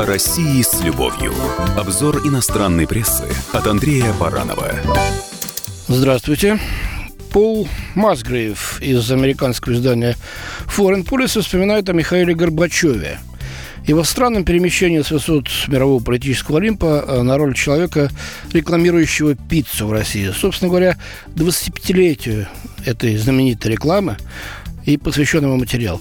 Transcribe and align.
О 0.00 0.06
России 0.06 0.62
с 0.62 0.80
любовью. 0.80 1.34
Обзор 1.76 2.26
иностранной 2.26 2.86
прессы 2.86 3.28
от 3.52 3.66
Андрея 3.66 4.14
Баранова. 4.14 4.72
Здравствуйте. 5.88 6.58
Пол 7.30 7.68
Масгрейв 7.94 8.80
из 8.80 9.12
американского 9.12 9.74
издания 9.74 10.16
Foreign 10.74 11.04
Policy 11.04 11.42
вспоминает 11.42 11.90
о 11.90 11.92
Михаиле 11.92 12.34
Горбачеве. 12.34 13.18
Его 13.84 14.02
странном 14.02 14.44
перемещении 14.44 15.02
с 15.02 15.10
высот 15.10 15.50
мирового 15.68 16.02
политического 16.02 16.60
Олимпа 16.60 17.04
э, 17.06 17.20
на 17.20 17.36
роль 17.36 17.54
человека, 17.54 18.10
рекламирующего 18.54 19.34
пиццу 19.34 19.86
в 19.86 19.92
России. 19.92 20.30
Собственно 20.30 20.70
говоря, 20.70 20.96
25-летию 21.36 22.46
этой 22.86 23.18
знаменитой 23.18 23.72
рекламы 23.72 24.16
и 24.86 24.96
посвященного 24.96 25.56
материал. 25.56 26.00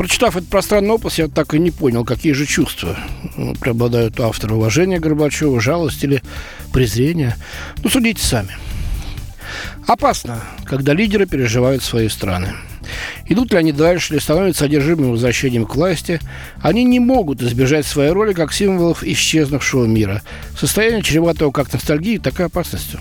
Прочитав 0.00 0.34
этот 0.34 0.48
пространный 0.48 0.92
опус, 0.92 1.18
я 1.18 1.28
так 1.28 1.52
и 1.52 1.58
не 1.58 1.70
понял, 1.70 2.06
какие 2.06 2.32
же 2.32 2.46
чувства 2.46 2.96
преобладают 3.60 4.18
у 4.18 4.22
автора. 4.22 4.54
Уважение 4.54 4.98
Горбачева, 4.98 5.60
жалость 5.60 6.02
или 6.02 6.22
презрение. 6.72 7.36
Ну, 7.84 7.90
судите 7.90 8.22
сами. 8.22 8.56
Опасно, 9.86 10.42
когда 10.64 10.94
лидеры 10.94 11.26
переживают 11.26 11.82
свои 11.82 12.08
страны. 12.08 12.54
Идут 13.30 13.52
ли 13.52 13.58
они 13.58 13.70
дальше 13.70 14.12
или 14.12 14.20
становятся 14.20 14.64
одержимыми 14.64 15.12
возвращением 15.12 15.64
к 15.64 15.76
власти, 15.76 16.18
они 16.60 16.82
не 16.82 16.98
могут 16.98 17.40
избежать 17.42 17.86
своей 17.86 18.10
роли 18.10 18.32
как 18.32 18.52
символов 18.52 19.04
исчезнувшего 19.04 19.86
мира. 19.86 20.22
Состояние 20.58 21.02
чреватого 21.02 21.52
как 21.52 21.72
ностальгии, 21.72 22.18
так 22.18 22.40
и 22.40 22.42
опасностью. 22.42 22.98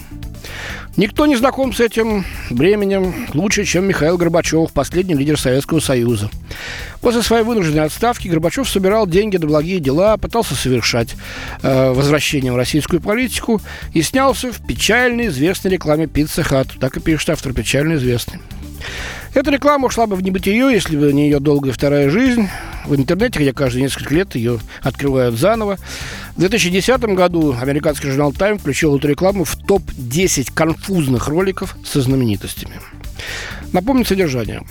Никто 0.97 1.25
не 1.25 1.35
знаком 1.35 1.73
с 1.73 1.79
этим 1.79 2.25
бременем 2.51 3.27
лучше, 3.33 3.65
чем 3.65 3.85
Михаил 3.85 4.17
Горбачев, 4.17 4.71
последний 4.71 5.15
лидер 5.15 5.39
Советского 5.39 5.79
Союза. 5.79 6.29
После 7.01 7.23
своей 7.23 7.43
вынужденной 7.43 7.85
отставки 7.85 8.27
Горбачев 8.27 8.69
собирал 8.69 9.07
деньги 9.07 9.37
на 9.37 9.47
благие 9.47 9.79
дела, 9.79 10.15
пытался 10.17 10.53
совершать 10.53 11.15
э, 11.63 11.91
возвращение 11.91 12.53
в 12.53 12.55
российскую 12.55 13.01
политику 13.01 13.61
и 13.95 14.03
снялся 14.03 14.51
в 14.51 14.63
печально 14.67 15.25
известной 15.27 15.71
рекламе 15.71 16.05
«Пицца 16.05 16.43
Хат». 16.43 16.67
Так 16.79 16.97
и 16.97 16.99
пишет 16.99 17.31
автор, 17.31 17.51
печально 17.53 17.95
известный. 17.95 18.39
Эта 19.39 19.51
реклама 19.51 19.87
ушла 19.87 20.05
бы 20.05 20.17
в 20.17 20.21
небытие, 20.21 20.73
если 20.73 20.97
бы 20.97 21.13
не 21.13 21.29
ее 21.29 21.39
долгая 21.39 21.71
вторая 21.71 22.09
жизнь. 22.09 22.49
В 22.85 22.93
интернете, 22.93 23.39
где 23.39 23.53
каждые 23.53 23.83
несколько 23.83 24.13
лет 24.13 24.35
ее 24.35 24.59
открывают 24.81 25.35
заново. 25.35 25.77
В 26.35 26.39
2010 26.41 26.99
году 27.15 27.55
американский 27.57 28.09
журнал 28.09 28.33
Time 28.33 28.57
включил 28.57 28.97
эту 28.97 29.07
рекламу 29.07 29.45
в 29.45 29.55
топ-10 29.55 30.51
конфузных 30.53 31.29
роликов 31.29 31.77
со 31.85 32.01
знаменитостями. 32.01 32.81
Напомню 33.71 34.03
содержание. 34.03 34.61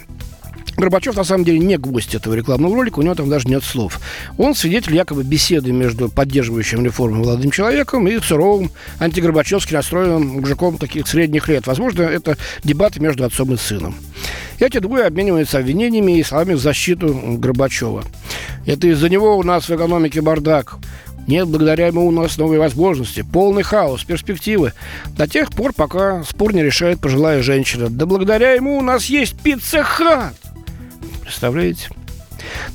Горбачев 0.79 1.17
на 1.17 1.25
самом 1.25 1.45
деле 1.45 1.59
не 1.59 1.77
гвоздь 1.77 2.15
этого 2.15 2.35
рекламного 2.35 2.73
ролика, 2.77 3.01
у 3.01 3.03
него 3.03 3.17
там 3.17 3.29
даже 3.29 3.49
нет 3.49 3.65
слов. 3.65 3.99
Он 4.39 4.55
свидетель 4.55 4.95
якобы 4.95 5.25
беседы 5.25 5.73
между 5.73 6.09
поддерживающим 6.09 6.85
реформы 6.85 7.19
молодым 7.19 7.51
человеком 7.51 8.07
и 8.07 8.21
суровым 8.21 8.71
антигорбачевски 9.01 9.75
настроенным 9.75 10.41
мужиком 10.41 10.79
таких 10.79 11.09
средних 11.09 11.49
лет. 11.49 11.67
Возможно, 11.67 12.03
это 12.03 12.37
дебаты 12.63 13.01
между 13.01 13.25
отцом 13.25 13.53
и 13.55 13.57
сыном. 13.57 13.97
Эти 14.61 14.79
двое 14.79 15.07
обмениваются 15.07 15.59
обвинениями 15.59 16.19
и 16.19 16.23
словами 16.23 16.55
в 16.55 16.61
защиту 16.61 17.13
Горбачева. 17.39 18.05
Это 18.65 18.87
из-за 18.87 19.09
него 19.09 19.37
у 19.37 19.43
нас 19.43 19.69
в 19.69 19.75
экономике 19.75 20.21
бардак. 20.21 20.77
Нет, 21.27 21.47
благодаря 21.47 21.89
ему 21.89 22.07
у 22.07 22.11
нас 22.11 22.39
новые 22.39 22.59
возможности, 22.59 23.23
полный 23.23 23.63
хаос, 23.63 24.03
перспективы. 24.05 24.73
До 25.17 25.27
тех 25.27 25.51
пор, 25.51 25.73
пока 25.75 26.23
спор 26.23 26.55
не 26.55 26.63
решает 26.63 27.01
пожилая 27.01 27.43
женщина. 27.43 27.91
Да 27.91 28.07
благодаря 28.07 28.53
ему 28.53 28.79
у 28.79 28.83
нас 28.83 29.07
есть 29.07 29.39
Pizza 29.39 29.92
Hut. 29.92 30.35
Представляете? 31.29 31.91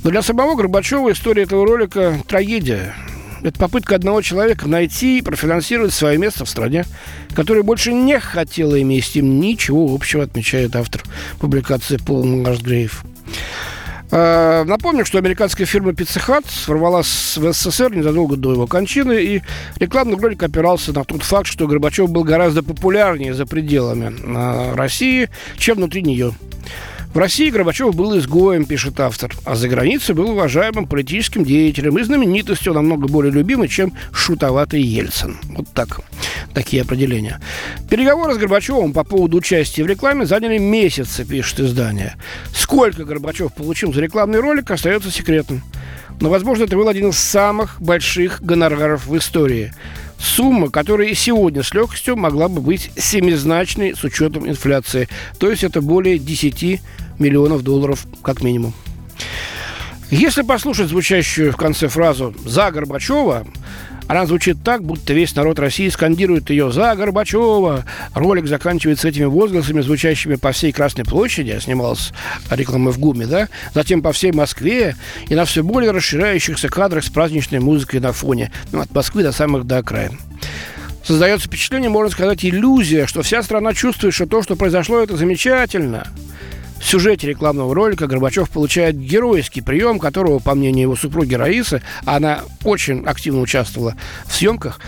Но 0.03 0.11
для 0.11 0.21
самого 0.21 0.53
Горбачева 0.55 1.11
история 1.11 1.41
этого 1.41 1.65
ролика– 1.65 2.19
трагедия. 2.27 2.93
Это 3.41 3.57
попытка 3.57 3.95
одного 3.95 4.21
человека 4.21 4.69
найти 4.69 5.17
и 5.17 5.21
профинансировать 5.23 5.91
свое 5.91 6.19
место 6.19 6.45
в 6.45 6.49
стране, 6.49 6.85
которая 7.33 7.63
больше 7.63 7.91
не 7.93 8.19
хотела 8.19 8.79
иметь 8.79 9.05
с 9.05 9.15
ним 9.15 9.39
ничего 9.39 9.91
общего, 9.91 10.21
отмечает 10.21 10.75
автор 10.75 11.01
публикации 11.39 11.97
Пол 11.97 12.23
Масгрейв. 12.23 13.03
А, 14.11 14.63
напомню, 14.65 15.03
что 15.03 15.17
американская 15.17 15.65
фирма 15.65 15.93
Pizza 15.93 16.23
Hut 16.23 16.45
ворвалась 16.67 17.35
в 17.35 17.51
СССР 17.51 17.95
незадолго 17.95 18.35
до 18.37 18.51
его 18.51 18.67
кончины, 18.67 19.13
и 19.13 19.41
рекламный 19.77 20.15
ролик 20.15 20.43
опирался 20.43 20.93
на 20.93 21.03
тот 21.03 21.23
факт, 21.23 21.47
что 21.47 21.67
Горбачев 21.67 22.07
был 22.11 22.23
гораздо 22.23 22.61
популярнее 22.61 23.33
за 23.33 23.47
пределами 23.47 24.13
а, 24.23 24.75
России, 24.75 25.31
чем 25.57 25.77
внутри 25.77 26.03
нее. 26.03 26.33
В 27.13 27.17
России 27.19 27.51
Горбачев 27.51 27.93
был 27.93 28.17
изгоем, 28.17 28.65
пишет 28.65 28.99
автор, 28.99 29.31
а 29.45 29.53
за 29.55 29.67
границей 29.67 30.15
был 30.15 30.31
уважаемым 30.31 30.87
политическим 30.87 31.45
деятелем 31.45 31.99
и 31.99 32.03
знаменитостью 32.03 32.73
намного 32.73 33.07
более 33.07 33.31
любимой, 33.31 33.67
чем 33.67 33.93
шутоватый 34.11 34.81
Ельцин. 34.81 35.37
Вот 35.49 35.67
так. 35.75 36.01
Такие 36.55 36.81
определения. 36.81 37.39
Переговоры 37.87 38.33
с 38.33 38.37
Горбачевым 38.39 38.93
по 38.93 39.03
поводу 39.03 39.37
участия 39.37 39.83
в 39.83 39.87
рекламе 39.87 40.25
заняли 40.25 40.57
месяцы, 40.57 41.23
пишет 41.23 41.59
издание. 41.59 42.15
Сколько 42.51 43.05
Горбачев 43.05 43.53
получил 43.53 43.93
за 43.93 44.01
рекламный 44.01 44.39
ролик, 44.39 44.71
остается 44.71 45.11
секретом. 45.11 45.61
Но, 46.19 46.29
возможно, 46.29 46.63
это 46.63 46.75
был 46.75 46.87
один 46.87 47.09
из 47.09 47.19
самых 47.19 47.79
больших 47.79 48.41
гонораров 48.41 49.05
в 49.05 49.15
истории. 49.15 49.71
Сумма, 50.17 50.71
которая 50.71 51.09
и 51.09 51.13
сегодня 51.13 51.61
с 51.61 51.73
легкостью 51.73 52.15
могла 52.15 52.47
бы 52.47 52.61
быть 52.61 52.89
семизначной 52.97 53.95
с 53.95 54.03
учетом 54.03 54.47
инфляции. 54.47 55.09
То 55.37 55.51
есть 55.51 55.63
это 55.63 55.81
более 55.81 56.17
10 56.17 56.81
миллионов 57.19 57.63
долларов 57.63 58.05
как 58.21 58.41
минимум. 58.41 58.73
Если 60.09 60.43
послушать 60.43 60.89
звучащую 60.89 61.51
в 61.51 61.57
конце 61.57 61.87
фразу 61.87 62.35
«За 62.45 62.69
Горбачева», 62.69 63.47
она 64.07 64.25
звучит 64.25 64.57
так, 64.63 64.83
будто 64.83 65.11
весь 65.13 65.33
народ 65.35 65.57
России 65.57 65.89
скандирует 65.89 66.51
ее 66.51 66.71
«За 66.71 66.93
Горбачева!». 66.93 67.83
Ролик 68.13 68.45
заканчивается 68.47 69.07
этими 69.07 69.25
возгласами, 69.25 69.81
звучащими 69.81 70.35
по 70.35 70.51
всей 70.51 70.71
Красной 70.71 71.03
площади. 71.05 71.57
Снималась 71.59 72.11
рекламы 72.51 72.91
в 72.91 72.99
ГУМе, 72.99 73.25
да? 73.25 73.49
Затем 73.73 74.03
по 74.03 74.11
всей 74.11 74.31
Москве 74.31 74.95
и 75.29 75.35
на 75.35 75.45
все 75.45 75.63
более 75.63 75.89
расширяющихся 75.89 76.69
кадрах 76.69 77.03
с 77.05 77.09
праздничной 77.09 77.59
музыкой 77.59 77.99
на 77.99 78.13
фоне. 78.13 78.51
Ну, 78.71 78.81
от 78.81 78.93
Москвы 78.93 79.23
до 79.23 79.31
самых 79.31 79.65
до 79.65 79.79
окраин. 79.79 80.19
Создается 81.03 81.47
впечатление, 81.47 81.89
можно 81.89 82.11
сказать, 82.11 82.45
иллюзия, 82.45 83.07
что 83.07 83.23
вся 83.23 83.41
страна 83.41 83.73
чувствует, 83.73 84.13
что 84.13 84.25
то, 84.25 84.43
что 84.43 84.55
произошло, 84.55 84.99
это 84.99 85.17
замечательно– 85.17 86.07
в 86.83 86.87
сюжете 86.87 87.27
рекламного 87.27 87.73
ролика 87.73 88.07
Горбачев 88.07 88.49
получает 88.49 88.99
геройский 88.99 89.63
прием, 89.63 89.99
которого, 89.99 90.39
по 90.39 90.53
мнению 90.53 90.83
его 90.83 90.95
супруги 90.97 91.33
Раисы, 91.33 91.81
она 92.03 92.41
очень 92.65 93.05
активно 93.05 93.39
участвовала 93.39 93.95
в 94.25 94.35
съемках, 94.35 94.81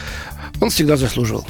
он 0.60 0.70
всегда 0.72 0.98
заслуживал. 0.98 1.46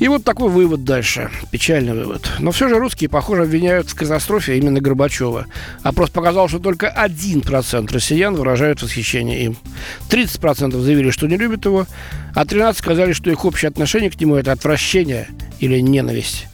И 0.00 0.08
вот 0.08 0.24
такой 0.24 0.50
вывод 0.50 0.84
дальше. 0.84 1.30
Печальный 1.50 1.94
вывод. 1.94 2.28
Но 2.40 2.50
все 2.50 2.68
же 2.68 2.78
русские, 2.78 3.08
похоже, 3.08 3.44
обвиняют 3.44 3.88
в 3.88 3.94
катастрофе 3.94 4.58
именно 4.58 4.80
Горбачева. 4.80 5.46
Опрос 5.82 6.10
показал, 6.10 6.48
что 6.48 6.58
только 6.58 6.92
1% 6.94 7.90
россиян 7.92 8.34
выражают 8.34 8.82
восхищение 8.82 9.44
им. 9.44 9.56
30% 10.10 10.78
заявили, 10.78 11.10
что 11.10 11.28
не 11.28 11.36
любят 11.36 11.64
его, 11.64 11.86
а 12.34 12.44
13% 12.44 12.74
сказали, 12.76 13.12
что 13.12 13.30
их 13.30 13.44
общее 13.44 13.68
отношение 13.68 14.10
к 14.10 14.20
нему– 14.20 14.34
это 14.36 14.52
отвращение 14.52 15.28
или 15.60 15.78
ненависть. 15.78 16.46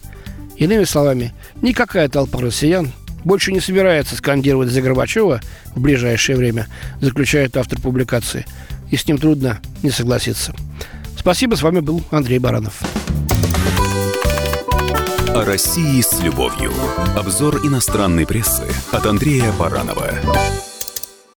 Иными 0.63 0.85
словами, 0.85 1.35
никакая 1.61 2.09
толпа 2.09 2.41
россиян 2.41 2.93
больше 3.25 3.51
не 3.51 3.59
собирается 3.59 4.15
скандировать 4.15 4.71
за 4.71 4.81
Горбачева 4.81 5.41
в 5.75 5.81
ближайшее 5.81 6.37
время, 6.37 6.69
заключает 7.01 7.57
автор 7.57 7.81
публикации. 7.81 8.47
И 8.89 8.97
с 8.97 9.05
ним 9.09 9.19
трудно 9.19 9.59
не 9.83 9.91
согласиться. 9.91 10.55
Спасибо, 11.19 11.57
с 11.57 11.63
вами 11.63 11.81
был 11.81 12.05
Андрей 12.13 12.39
Баранов. 12.39 12.81
О 15.35 15.45
России 15.45 16.01
с 16.01 16.21
любовью. 16.21 16.73
Обзор 17.17 17.67
иностранной 17.67 18.25
прессы 18.25 18.63
от 18.93 19.05
Андрея 19.05 19.51
Баранова. 19.59 20.13